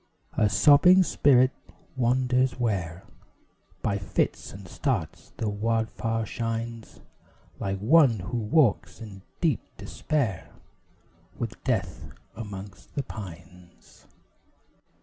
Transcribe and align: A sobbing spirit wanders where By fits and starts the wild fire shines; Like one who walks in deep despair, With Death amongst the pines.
A 0.33 0.49
sobbing 0.49 1.03
spirit 1.03 1.51
wanders 1.95 2.59
where 2.59 3.05
By 3.83 3.99
fits 3.99 4.51
and 4.51 4.67
starts 4.67 5.31
the 5.37 5.47
wild 5.47 5.91
fire 5.91 6.25
shines; 6.25 7.01
Like 7.59 7.77
one 7.77 8.17
who 8.17 8.37
walks 8.39 8.99
in 8.99 9.21
deep 9.41 9.61
despair, 9.77 10.53
With 11.37 11.63
Death 11.63 12.05
amongst 12.35 12.95
the 12.95 13.03
pines. 13.03 14.07